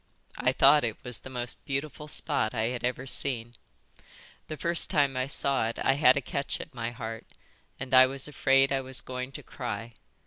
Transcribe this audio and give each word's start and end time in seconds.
I 0.39 0.51
thought 0.51 0.83
it 0.83 0.97
was 1.03 1.19
the 1.19 1.29
most 1.29 1.63
beautiful 1.63 2.07
spot 2.07 2.55
I 2.55 2.69
had 2.69 2.83
ever 2.83 3.05
seen. 3.05 3.55
The 4.47 4.57
first 4.57 4.89
time 4.89 5.15
I 5.15 5.27
saw 5.27 5.67
it 5.67 5.77
I 5.85 5.93
had 5.93 6.17
a 6.17 6.21
catch 6.21 6.59
at 6.59 6.73
my 6.73 6.89
heart, 6.89 7.27
and 7.79 7.93
I 7.93 8.07
was 8.07 8.27
afraid 8.27 8.71
I 8.71 8.81
was 8.81 8.99
going 8.99 9.31
to 9.33 9.43
cry. 9.43 9.93